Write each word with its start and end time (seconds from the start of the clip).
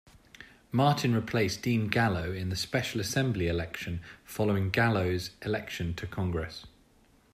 Martin 0.71 1.13
replaced 1.13 1.61
Dean 1.61 1.87
Gallo 1.87 2.31
in 2.31 2.51
a 2.51 2.55
special 2.55 2.99
Assembly 2.99 3.45
election 3.47 4.01
following 4.23 4.71
Gallo's 4.71 5.29
election 5.45 5.93
to 5.93 6.07
Congress. 6.07 6.65